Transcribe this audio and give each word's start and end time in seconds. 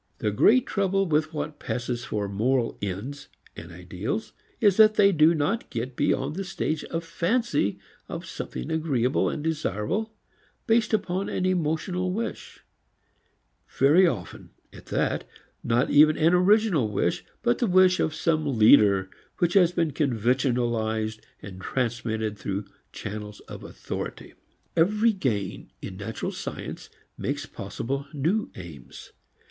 The 0.17 0.31
great 0.31 0.65
trouble 0.65 1.05
with 1.05 1.31
what 1.31 1.59
passes 1.59 2.05
for 2.05 2.27
moral 2.27 2.75
ends 2.81 3.27
and 3.55 3.71
ideals 3.71 4.33
is 4.59 4.77
that 4.77 4.95
they 4.95 5.11
do 5.11 5.35
not 5.35 5.69
get 5.69 5.95
beyond 5.95 6.35
the 6.35 6.43
stage 6.43 6.83
of 6.85 7.03
fancy 7.03 7.77
of 8.09 8.25
something 8.25 8.71
agreeable 8.71 9.29
and 9.29 9.43
desirable 9.43 10.15
based 10.65 10.91
upon 10.91 11.29
an 11.29 11.45
emotional 11.45 12.11
wish; 12.11 12.61
very 13.77 14.07
often, 14.07 14.49
at 14.73 14.87
that, 14.87 15.29
not 15.63 15.91
even 15.91 16.17
an 16.17 16.33
original 16.33 16.89
wish, 16.89 17.23
but 17.43 17.59
the 17.59 17.67
wish 17.67 17.99
of 17.99 18.15
some 18.15 18.57
leader 18.57 19.07
which 19.37 19.53
has 19.53 19.71
been 19.71 19.91
conventionalized 19.91 21.23
and 21.43 21.61
transmitted 21.61 22.39
through 22.39 22.65
channels 22.91 23.39
of 23.41 23.63
authority. 23.63 24.33
Every 24.75 25.13
gain 25.13 25.69
in 25.79 25.97
natural 25.97 26.31
science 26.31 26.89
makes 27.19 27.45
possible 27.45 28.07
new 28.13 28.49
aims. 28.55 29.11